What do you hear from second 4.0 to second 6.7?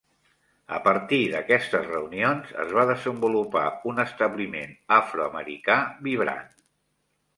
establiment afroamericà vibrant.